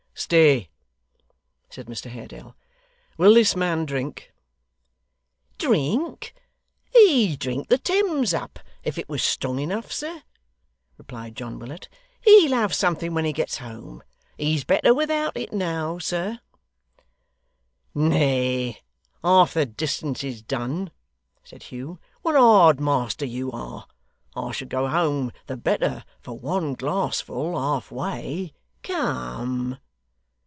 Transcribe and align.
'Stay,' 0.13 0.69
said 1.67 1.87
Mr 1.87 2.07
Haredale. 2.11 2.55
'Will 3.17 3.33
this 3.33 3.55
man 3.55 3.85
drink?' 3.87 4.31
'Drink! 5.57 6.35
He'd 6.93 7.39
drink 7.39 7.69
the 7.69 7.79
Thames 7.79 8.31
up, 8.31 8.59
if 8.83 8.99
it 8.99 9.09
was 9.09 9.23
strong 9.23 9.57
enough, 9.57 9.91
sir,' 9.91 10.21
replied 10.99 11.35
John 11.35 11.57
Willet. 11.57 11.89
'He'll 12.21 12.51
have 12.53 12.71
something 12.75 13.15
when 13.15 13.25
he 13.25 13.33
gets 13.33 13.57
home. 13.57 14.03
He's 14.37 14.63
better 14.63 14.93
without 14.93 15.35
it, 15.35 15.51
now, 15.53 15.97
sir.' 15.97 16.39
'Nay. 17.95 18.79
Half 19.23 19.55
the 19.55 19.65
distance 19.65 20.23
is 20.23 20.43
done,' 20.43 20.91
said 21.43 21.63
Hugh. 21.63 21.97
'What 22.21 22.35
a 22.35 22.39
hard 22.41 22.79
master 22.79 23.25
you 23.25 23.51
are! 23.51 23.87
I 24.35 24.51
shall 24.51 24.67
go 24.67 24.87
home 24.87 25.31
the 25.47 25.57
better 25.57 26.05
for 26.21 26.37
one 26.37 26.75
glassful, 26.75 27.59
halfway. 27.59 28.53
Come! 28.83 29.79